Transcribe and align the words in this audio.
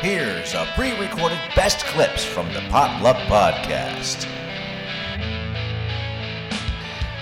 Here's 0.00 0.54
a 0.54 0.66
pre 0.74 0.98
recorded 0.98 1.38
best 1.54 1.84
clips 1.84 2.24
from 2.24 2.46
the 2.54 2.60
Potluck 2.70 3.18
Podcast. 3.28 4.26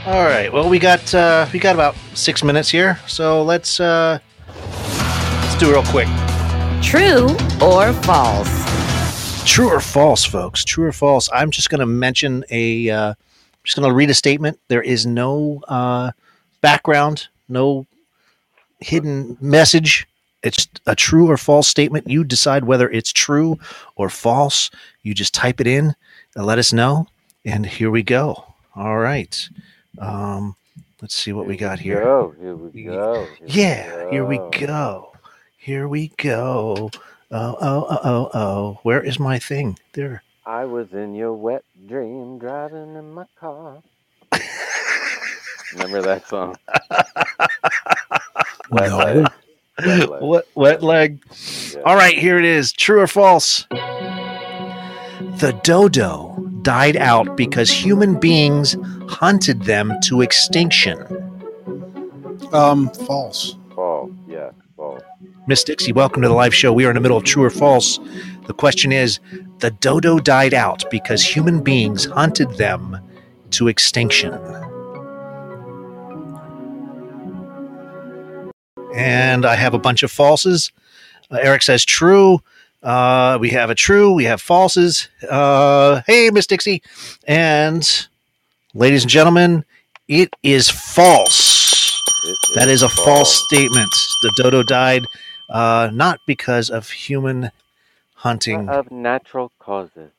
All 0.07 0.23
right. 0.23 0.53
Well, 0.53 0.69
we 0.69 0.79
got 0.79 1.13
uh, 1.13 1.49
we 1.53 1.59
got 1.59 1.75
about 1.75 1.97
six 2.15 2.45
minutes 2.45 2.69
here, 2.69 3.01
so 3.09 3.43
let's 3.43 3.81
uh, 3.81 4.21
let's 4.47 5.59
do 5.59 5.71
it 5.71 5.73
real 5.73 5.83
quick. 5.87 6.07
True 6.81 7.37
or 7.61 7.93
false? 7.93 9.45
True 9.45 9.71
or 9.71 9.81
false, 9.81 10.25
folks? 10.25 10.65
True 10.65 10.87
or 10.87 10.93
false? 10.93 11.29
I'm 11.33 11.51
just 11.51 11.71
going 11.71 11.81
to 11.81 11.87
mention 11.87 12.45
a. 12.49 12.89
Uh, 12.91 13.15
just 13.65 13.77
going 13.77 13.91
to 13.91 13.95
read 13.95 14.09
a 14.09 14.15
statement. 14.15 14.61
There 14.69 14.83
is 14.83 15.05
no 15.05 15.65
uh, 15.67 16.13
background, 16.61 17.27
no 17.49 17.87
hidden 18.79 19.37
message. 19.41 20.08
It's 20.43 20.69
a 20.87 20.95
true 20.95 21.29
or 21.31 21.37
false 21.37 21.69
statement. 21.69 22.09
You 22.09 22.25
decide 22.25 22.65
whether 22.65 22.89
it's 22.91 23.13
true 23.13 23.59
or 23.97 24.09
false. 24.09 24.71
You 25.03 25.15
just 25.15 25.35
type 25.35 25.61
it 25.61 25.67
in 25.67 25.95
and 26.37 26.47
let 26.47 26.59
us 26.59 26.73
know. 26.73 27.07
And 27.45 27.67
here 27.67 27.91
we 27.91 28.03
go. 28.03 28.45
All 28.77 28.99
right. 28.99 29.49
Um, 29.99 30.57
let's 31.03 31.15
see 31.15 31.33
what 31.33 31.47
we 31.47 31.57
got 31.57 31.81
here. 31.81 32.01
Go. 32.03 32.35
Here 32.41 32.57
we 32.57 32.83
go. 32.85 33.27
Here 33.39 33.49
we 33.49 33.49
Yeah, 33.53 34.11
here 34.11 34.25
we 34.25 34.39
go. 34.39 34.51
go. 34.51 35.13
Here 35.59 35.89
we 35.89 36.09
go. 36.17 36.91
Oh, 37.31 37.57
oh, 37.61 37.87
oh, 37.91 37.99
oh, 38.05 38.31
oh. 38.35 38.79
Where 38.85 39.03
is 39.03 39.19
my 39.19 39.39
thing? 39.39 39.79
There. 39.95 40.23
I 40.47 40.65
was 40.65 40.93
in 40.93 41.15
your 41.15 41.35
wet 41.35 41.65
dream 41.89 42.39
driving 42.39 42.97
in 42.97 43.13
my 43.13 43.27
car. 43.39 43.83
Remember 45.73 46.03
that 46.03 46.27
song? 46.29 46.57
No. 48.71 49.27
Leg. 49.85 50.09
Wet 50.09 50.11
leg. 50.11 50.23
Wet, 50.23 50.47
wet 50.55 50.83
leg. 50.83 51.23
Yeah. 51.75 51.81
All 51.83 51.97
right, 51.97 52.17
here 52.19 52.39
it 52.39 52.45
is. 52.45 52.73
True 52.73 53.01
or 53.01 53.07
false? 53.07 53.67
The 55.39 55.59
dodo 55.63 56.35
died 56.63 56.97
out 56.97 57.37
because 57.37 57.71
human 57.71 58.19
beings 58.19 58.77
hunted 59.09 59.63
them 59.63 59.93
to 60.05 60.21
extinction. 60.21 60.99
Um, 62.53 62.91
false. 62.91 63.57
False. 63.75 64.11
Yeah, 64.27 64.51
false. 64.77 65.03
Miss 65.47 65.65
Dixie, 65.65 65.93
welcome 65.93 66.23
to 66.23 66.29
the 66.29 66.35
live 66.35 66.55
show. 66.55 66.73
We 66.73 66.85
are 66.85 66.91
in 66.91 66.95
the 66.95 67.01
middle 67.01 67.17
of 67.17 67.25
true 67.25 67.45
or 67.45 67.51
false. 67.51 67.99
The 68.47 68.53
question 68.55 68.93
is 68.93 69.21
the 69.59 69.71
dodo 69.71 70.19
died 70.19 70.55
out 70.55 70.85
because 70.91 71.25
human 71.25 71.63
beings 71.63 72.05
hunted 72.07 72.51
them 72.57 72.99
to 73.53 73.69
extinction. 73.69 74.33
And 78.99 79.47
I 79.47 79.55
have 79.57 79.75
a 79.75 79.79
bunch 79.79 80.03
of 80.03 80.11
falses. 80.13 80.73
Uh, 81.31 81.39
Eric 81.41 81.63
says 81.63 81.85
true. 81.85 82.41
Uh, 82.83 83.39
we 83.41 83.51
have 83.51 83.71
a 83.71 83.75
true. 83.75 84.13
We 84.13 84.25
have 84.25 84.43
falses. 84.43 85.09
Uh, 85.29 86.03
hey, 86.07 86.31
Miss 86.31 86.47
Dixie. 86.47 86.83
And 87.27 88.07
ladies 88.75 89.03
and 89.03 89.11
gentlemen, 89.11 89.65
it 90.09 90.35
is 90.43 90.71
false. 90.71 92.01
It 92.25 92.37
That 92.55 92.69
is 92.69 92.83
a 92.83 92.89
false 92.89 93.45
statement. 93.47 93.91
The 94.23 94.33
dodo 94.43 94.63
died 94.63 95.03
uh, 95.51 95.91
not 95.93 96.19
because 96.27 96.71
of 96.71 96.91
human 96.91 97.51
hunting. 98.15 98.69
Of 98.69 98.91
natural 98.91 99.53
causes. 99.59 100.11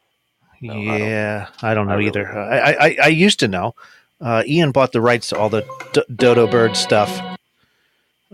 no, 0.62 0.74
I 0.74 0.76
don't- 0.76 1.00
yeah, 1.00 1.48
I 1.62 1.74
don't 1.74 1.88
know 1.88 1.98
I 1.98 2.02
either. 2.02 2.38
I, 2.38 2.72
I, 2.74 2.98
I 3.04 3.08
used 3.08 3.40
to 3.42 3.48
know. 3.48 3.76
Uh, 4.22 4.44
Ian 4.46 4.72
bought 4.72 4.92
the 4.92 5.00
rights 5.02 5.30
to 5.30 5.38
all 5.38 5.50
the 5.50 5.66
d- 5.94 6.04
dodo 6.14 6.46
bird 6.48 6.76
stuff. 6.76 7.22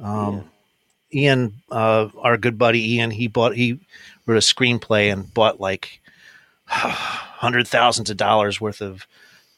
Um, 0.02 0.50
Ian, 1.14 1.62
uh, 1.72 2.10
our 2.18 2.38
good 2.38 2.58
buddy 2.58 2.96
Ian, 2.96 3.12
he 3.12 3.28
bought 3.28 3.56
he 3.56 3.80
wrote 4.26 4.38
a 4.38 4.42
screenplay 4.42 5.12
and 5.12 5.34
bought 5.34 5.60
like 5.60 6.02
hundred 6.68 7.68
thousands 7.68 8.10
of 8.10 8.18
dollars 8.18 8.60
worth 8.60 8.82
of 8.82 9.06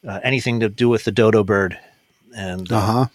uh, 0.07 0.19
anything 0.23 0.59
to 0.59 0.69
do 0.69 0.89
with 0.89 1.03
the 1.03 1.11
dodo 1.11 1.43
bird. 1.43 1.79
And 2.35 2.71
Uh 2.71 2.79
huh. 2.79 3.05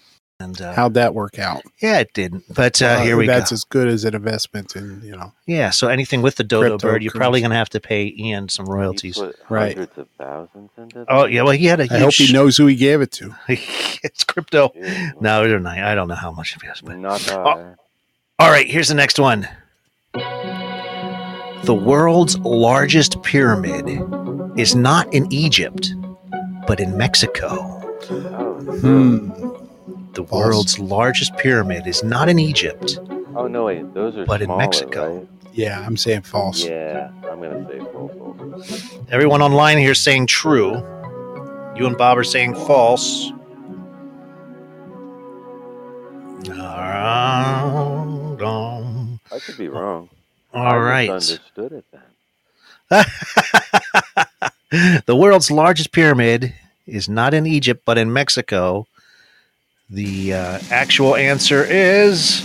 And 0.43 0.61
uh, 0.61 0.73
How'd 0.75 0.95
that 0.95 1.15
work 1.15 1.39
out? 1.39 1.63
yeah, 1.81 2.01
it 2.01 2.13
didn't. 2.13 2.45
But 2.55 2.83
uh, 2.83 3.01
here 3.01 3.17
we 3.17 3.27
go. 3.27 3.33
That's 3.33 3.53
as 3.53 3.65
good 3.65 3.89
as 3.89 4.05
an 4.05 4.15
investment 4.15 4.77
in, 4.77 5.01
you 5.03 5.13
know. 5.17 5.33
Yeah, 5.47 5.71
so 5.71 5.89
anything 5.89 6.21
with 6.21 6.37
the 6.37 6.45
dodo 6.45 6.77
bird, 6.77 7.03
you're 7.03 7.13
probably 7.13 7.41
going 7.41 7.51
to 7.51 7.57
have 7.57 7.71
to 7.71 7.81
pay 7.81 8.15
Ian 8.19 8.49
some 8.49 8.67
He 8.67 8.73
royalties. 8.73 9.17
put 9.19 9.37
Right. 9.49 9.77
hundreds 9.77 9.97
of 9.99 10.09
thousands 10.19 10.71
into 10.77 10.99
that. 11.01 11.07
Oh 11.09 11.25
yeah, 11.25 11.43
well 11.43 11.53
he 11.53 11.67
had 11.67 11.81
a 11.81 11.85
huge. 11.85 11.93
I 11.93 11.99
hope 12.01 12.15
he 12.15 12.33
knows 12.33 12.57
who 12.57 12.67
he 12.67 12.75
gave 12.77 13.01
it 13.01 13.13
to. 13.13 13.35
it's 13.49 14.25
crypto. 14.25 14.73
Ew. 14.75 15.13
No, 15.21 15.43
I 15.43 15.47
don't 15.47 15.63
know. 15.63 15.71
I 15.71 15.95
don't 15.95 16.09
know 16.09 16.15
how 16.15 16.33
much 16.33 16.57
it 16.57 16.63
is, 16.71 16.81
but 16.83 16.97
Not 16.99 17.27
Oh. 17.33 17.75
All 18.39 18.51
right. 18.51 18.67
Here's 18.67 18.89
the 18.89 18.95
next 18.95 19.19
one. 19.19 19.49
The 21.65 21.75
world's 21.75 22.37
largest 22.39 23.23
pyramid 23.23 23.89
is 24.59 24.75
not 24.75 25.13
in 25.15 25.33
Egypt, 25.33 25.95
but 26.67 26.81
in 26.81 26.97
Mexico. 26.97 27.49
Oh, 28.11 28.49
Hmm. 28.81 29.31
The 30.15 30.25
False. 30.25 30.31
world's 30.45 30.79
largest 30.79 31.37
pyramid 31.39 31.87
is 31.87 32.03
not 32.05 32.29
in 32.29 32.39
Egypt. 32.39 32.99
oh 33.35 33.47
no, 33.47 33.65
wait. 33.65 33.95
Those 33.95 34.17
are 34.17 34.27
But 34.27 34.43
in 34.43 34.55
Mexico. 34.57 35.19
right? 35.19 35.29
Yeah, 35.55 35.81
I'm 35.85 35.97
saying 35.97 36.23
false. 36.23 36.65
Yeah, 36.65 37.11
I'm 37.31 37.41
gonna 37.41 37.67
say 37.69 37.79
false. 37.93 38.99
Everyone 39.11 39.43
online 39.43 39.79
here 39.79 39.93
is 39.93 40.01
saying 40.01 40.27
true. 40.27 40.73
You 41.77 41.87
and 41.87 41.97
Bob 41.97 42.19
are 42.19 42.25
saying 42.25 42.55
false. 42.55 43.33
I 49.31 49.39
could 49.45 49.57
be 49.59 49.69
wrong. 49.69 50.09
All 50.53 50.67
I 50.67 50.77
right. 50.77 51.11
Understood 51.11 51.73
it 51.73 51.85
then. 51.93 53.05
the 55.07 55.17
world's 55.17 55.51
largest 55.51 55.93
pyramid 55.93 56.55
is 56.87 57.09
not 57.09 57.33
in 57.35 57.47
Egypt, 57.47 57.83
but 57.85 57.97
in 57.99 58.13
Mexico. 58.13 58.87
The 59.93 60.33
uh, 60.33 60.59
actual 60.71 61.17
answer 61.17 61.63
is 61.69 62.41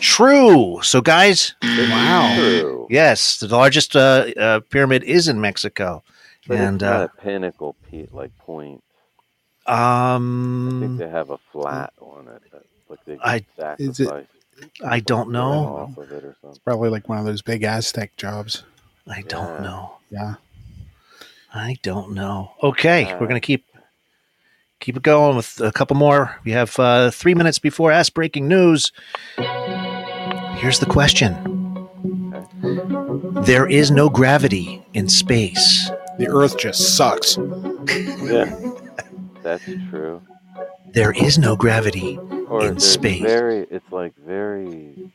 true. 0.00 0.80
So, 0.82 1.00
guys, 1.00 1.54
Wow. 1.62 2.34
True. 2.36 2.86
yes, 2.90 3.38
the 3.38 3.46
largest 3.48 3.94
uh, 3.94 4.26
uh, 4.36 4.60
pyramid 4.68 5.04
is 5.04 5.28
in 5.28 5.40
Mexico. 5.40 6.02
But 6.48 6.58
and 6.58 6.76
it's 6.76 6.82
not 6.82 7.00
uh, 7.00 7.04
a 7.04 7.20
pinnacle 7.22 7.76
pe- 7.90 8.08
like 8.12 8.36
point. 8.38 8.82
Um, 9.66 10.78
I 10.82 10.86
think 10.86 10.98
they 10.98 11.08
have 11.08 11.30
a 11.30 11.38
flat 11.52 11.92
on 12.00 12.26
it. 12.28 12.42
That, 12.52 12.62
like 12.88 13.04
they 13.04 13.18
I- 13.22 13.74
Is 13.78 14.00
it- 14.00 14.26
I 14.84 15.00
don't 15.00 15.30
know. 15.30 15.76
off 15.90 15.98
of 15.98 16.10
it 16.12 16.24
or 16.24 16.34
something. 16.40 16.60
Probably 16.64 16.88
like 16.88 17.08
one 17.08 17.18
of 17.18 17.26
those 17.26 17.42
big 17.42 17.62
Aztec 17.62 18.16
jobs. 18.16 18.62
I 19.08 19.22
don't 19.22 19.56
Yeah. 19.56 19.60
know. 19.62 19.96
Yeah. 20.10 20.34
I 21.54 21.76
don't 21.82 22.12
know. 22.12 22.52
Okay, 22.62 23.04
Uh, 23.12 23.18
we're 23.20 23.26
gonna 23.28 23.40
keep 23.40 23.64
keep 24.80 24.96
it 24.96 25.02
going 25.02 25.36
with 25.36 25.60
a 25.60 25.72
couple 25.72 25.96
more. 25.96 26.36
We 26.44 26.52
have 26.52 26.78
uh, 26.78 27.10
three 27.10 27.34
minutes 27.34 27.58
before 27.58 27.92
Ask 27.92 28.14
Breaking 28.14 28.48
News. 28.48 28.92
Here's 30.58 30.78
the 30.78 30.86
question: 30.88 31.34
There 33.44 33.66
is 33.68 33.90
no 33.90 34.08
gravity 34.08 34.82
in 34.94 35.08
space. 35.08 35.90
The 36.18 36.28
Earth 36.28 36.58
just 36.58 36.96
sucks. 36.96 37.36
Yeah, 38.22 38.54
that's 39.42 39.64
true. 39.90 40.22
There 40.92 41.12
is 41.12 41.36
no 41.38 41.56
gravity. 41.56 42.16
Or 42.48 42.60
In 42.60 42.74
there's 42.74 42.84
space. 42.86 43.22
very. 43.22 43.66
It's 43.70 43.90
like 43.90 44.14
very, 44.24 45.10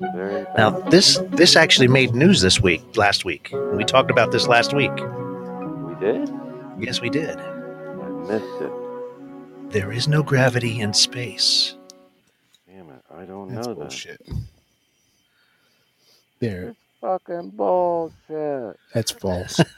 very. 0.00 0.46
Now 0.56 0.70
this 0.70 1.20
this 1.28 1.56
actually 1.56 1.88
made 1.88 2.14
news 2.14 2.40
this 2.40 2.60
week, 2.60 2.82
last 2.96 3.24
week. 3.24 3.50
We 3.74 3.84
talked 3.84 4.10
about 4.10 4.32
this 4.32 4.48
last 4.48 4.72
week. 4.74 4.90
we 4.94 5.94
did. 6.00 6.30
Yes, 6.80 7.00
we 7.00 7.10
did. 7.10 7.38
I 8.22 8.32
missed 8.32 8.60
it. 8.60 8.72
There 9.72 9.90
is 9.92 10.06
no 10.06 10.22
gravity 10.22 10.80
in 10.80 10.94
space. 10.94 11.74
Damn 12.68 12.88
it! 12.90 13.02
I 13.12 13.24
don't 13.24 13.52
That's 13.52 13.66
know 13.66 13.74
that. 13.74 13.80
bullshit. 13.80 14.20
There. 16.38 16.74
Fucking 17.00 17.50
bullshit. 17.50 18.76
That's 18.94 19.10
false. 19.10 19.60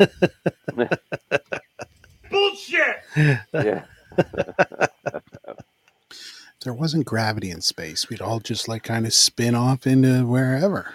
Bullshit. 2.30 2.96
Yeah. 3.16 3.84
if 4.18 4.90
there 6.64 6.74
wasn't 6.74 7.06
gravity 7.06 7.50
in 7.50 7.60
space, 7.60 8.08
we'd 8.08 8.20
all 8.20 8.40
just 8.40 8.66
like 8.68 8.82
kind 8.82 9.06
of 9.06 9.14
spin 9.14 9.54
off 9.54 9.86
into 9.86 10.26
wherever. 10.26 10.92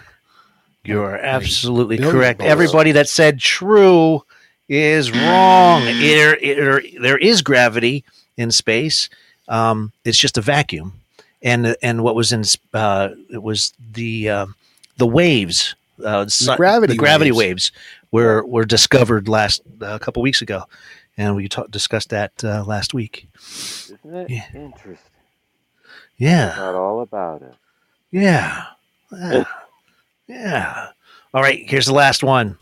You're 0.83 1.15
absolutely 1.15 1.97
correct. 1.97 2.41
Everybody 2.41 2.91
that 2.91 3.07
said 3.07 3.39
true 3.39 4.23
is 4.69 5.11
wrong. 5.11 5.83
There, 5.85 6.37
there, 6.41 6.81
there 7.01 7.17
is 7.17 7.41
gravity 7.41 8.03
in 8.37 8.51
space. 8.51 9.09
Um, 9.47 9.91
it's 10.05 10.17
just 10.17 10.37
a 10.37 10.41
vacuum, 10.41 10.93
and 11.41 11.75
and 11.81 12.03
what 12.03 12.15
was 12.15 12.31
in 12.31 12.43
uh, 12.73 13.09
it 13.31 13.41
was 13.41 13.73
the 13.93 14.29
uh, 14.29 14.45
the 14.97 15.07
waves, 15.07 15.75
uh, 16.05 16.27
su- 16.27 16.55
gravity 16.55 16.93
the 16.93 16.97
gravity 16.99 17.31
waves. 17.31 17.71
waves, 17.71 17.71
were 18.11 18.45
were 18.45 18.65
discovered 18.65 19.27
last 19.27 19.61
uh, 19.81 19.87
a 19.95 19.99
couple 19.99 20.21
weeks 20.21 20.41
ago, 20.43 20.63
and 21.17 21.35
we 21.35 21.47
ta- 21.49 21.65
discussed 21.69 22.09
that 22.09 22.31
uh, 22.43 22.63
last 22.65 22.93
week. 22.93 23.27
Isn't 23.39 24.13
it 24.15 24.29
Yeah. 24.29 24.45
interesting? 24.53 25.05
Yeah, 26.17 26.53
Not 26.57 26.75
all 26.75 27.01
about 27.01 27.41
it. 27.41 27.55
yeah, 28.11 28.65
yeah. 29.11 29.45
Yeah. 30.27 30.87
All 31.33 31.41
right, 31.41 31.67
here's 31.67 31.85
the 31.87 31.93
last 31.93 32.23
one. 32.23 32.57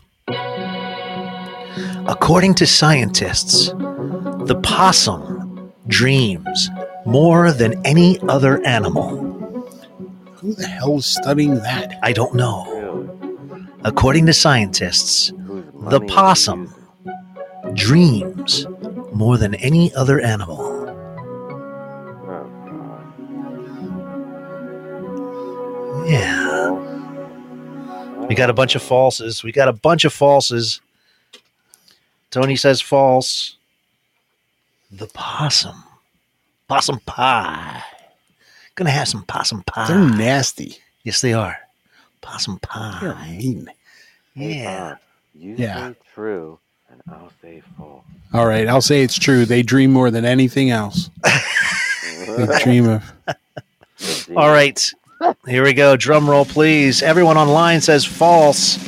According 2.08 2.54
to 2.54 2.66
scientists, 2.66 3.68
the 3.68 4.58
possum 4.62 5.72
dreams 5.86 6.70
more 7.04 7.52
than 7.52 7.84
any 7.86 8.18
other 8.28 8.64
animal. 8.66 9.08
Who 10.36 10.54
the 10.54 10.66
hell 10.66 10.98
is 10.98 11.06
studying 11.06 11.56
that? 11.56 11.98
I 12.02 12.12
don't 12.12 12.34
know. 12.34 12.64
According 13.84 14.26
to 14.26 14.32
scientists, 14.32 15.32
The 15.90 16.00
possum. 16.00 16.74
dreams 17.74 18.66
more 19.12 19.36
than 19.36 19.54
any 19.56 19.92
other 19.94 20.20
animal. 20.20 20.76
Yeah. 26.06 26.70
We 28.28 28.34
got 28.34 28.50
a 28.50 28.54
bunch 28.54 28.74
of 28.74 28.82
falses. 28.82 29.42
We 29.42 29.52
got 29.52 29.68
a 29.68 29.72
bunch 29.72 30.04
of 30.04 30.12
falses. 30.14 30.80
Tony 32.30 32.56
says 32.56 32.80
false. 32.80 33.56
The 34.90 35.06
possum. 35.06 35.84
Possum 36.68 37.00
pie. 37.00 37.82
Gonna 38.74 38.90
have 38.90 39.08
some 39.08 39.24
possum 39.24 39.62
pie. 39.64 39.88
They're 39.88 39.98
nasty. 39.98 40.78
yes, 41.02 41.20
they 41.20 41.32
are. 41.32 41.56
Possum 42.20 42.58
pie. 42.60 42.98
They're 43.00 43.12
pie. 43.14 43.30
mean. 43.38 43.70
Yeah. 44.34 44.90
Bob, 44.90 44.98
you 45.34 45.54
Yeah. 45.58 45.90
say 45.90 45.96
true, 46.14 46.58
and 46.90 47.00
I'll 47.10 47.32
say 47.42 47.62
false. 47.76 48.04
All 48.32 48.46
right, 48.46 48.68
I'll 48.68 48.82
say 48.82 49.02
it's 49.02 49.18
true. 49.18 49.44
They 49.46 49.62
dream 49.62 49.92
more 49.92 50.10
than 50.10 50.24
anything 50.24 50.70
else. 50.70 51.10
They 51.24 52.58
dream 52.62 52.88
of. 52.88 53.12
All 54.36 54.50
right. 54.50 54.92
Here 55.46 55.64
we 55.64 55.72
go. 55.72 55.96
Drum 55.96 56.28
roll, 56.30 56.44
please. 56.44 57.02
Everyone 57.02 57.36
online 57.36 57.80
says 57.80 58.04
false. 58.04 58.78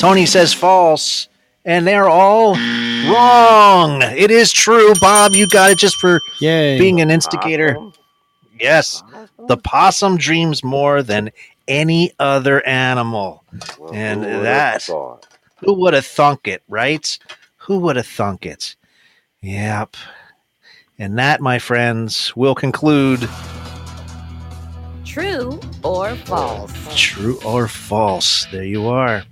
Tony 0.00 0.24
says 0.24 0.54
false. 0.54 1.28
And 1.66 1.86
they're 1.86 2.08
all 2.08 2.54
wrong. 2.54 4.00
It 4.02 4.30
is 4.30 4.52
true. 4.52 4.94
Bob, 5.00 5.34
you 5.34 5.46
got 5.48 5.72
it 5.72 5.78
just 5.78 5.96
for 5.96 6.20
Yay. 6.40 6.78
being 6.78 7.00
an 7.00 7.10
instigator. 7.10 7.74
Possum? 7.74 7.92
Yes. 8.58 9.02
Possum? 9.02 9.46
The 9.48 9.56
possum 9.58 10.16
dreams 10.16 10.62
more 10.64 11.02
than 11.02 11.30
any 11.68 12.12
other 12.18 12.64
animal. 12.66 13.42
Well, 13.78 13.92
and 13.92 14.24
who 14.24 14.42
that 14.42 14.88
who 15.58 15.72
would 15.80 15.94
have 15.94 16.06
thunk 16.06 16.46
it, 16.46 16.62
right? 16.68 17.18
Who 17.56 17.78
would 17.80 17.96
have 17.96 18.06
thunk 18.06 18.46
it? 18.46 18.76
Yep. 19.42 19.96
And 20.98 21.18
that, 21.18 21.40
my 21.40 21.58
friends, 21.58 22.34
will 22.36 22.54
conclude 22.54 23.28
True 25.04 25.60
or 25.82 26.14
false? 26.16 26.72
true 26.96 27.38
or 27.44 27.68
false. 27.68 28.46
There 28.52 28.64
you 28.64 28.86
are. 28.86 29.24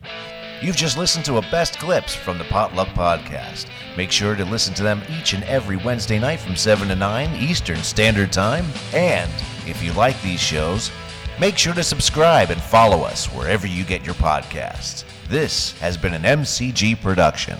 You've 0.64 0.76
just 0.76 0.96
listened 0.96 1.26
to 1.26 1.36
a 1.36 1.42
best 1.50 1.78
clips 1.78 2.14
from 2.14 2.38
the 2.38 2.44
Potluck 2.44 2.88
Podcast. 2.88 3.66
Make 3.98 4.10
sure 4.10 4.34
to 4.34 4.46
listen 4.46 4.72
to 4.76 4.82
them 4.82 5.02
each 5.10 5.34
and 5.34 5.44
every 5.44 5.76
Wednesday 5.76 6.18
night 6.18 6.40
from 6.40 6.56
7 6.56 6.88
to 6.88 6.94
9 6.94 7.36
Eastern 7.36 7.82
Standard 7.82 8.32
Time. 8.32 8.64
And 8.94 9.30
if 9.66 9.82
you 9.82 9.92
like 9.92 10.18
these 10.22 10.40
shows, 10.40 10.90
make 11.38 11.58
sure 11.58 11.74
to 11.74 11.82
subscribe 11.82 12.50
and 12.50 12.62
follow 12.62 13.02
us 13.02 13.26
wherever 13.26 13.66
you 13.66 13.84
get 13.84 14.06
your 14.06 14.14
podcasts. 14.14 15.04
This 15.28 15.78
has 15.80 15.98
been 15.98 16.14
an 16.14 16.22
MCG 16.22 16.98
production. 17.02 17.58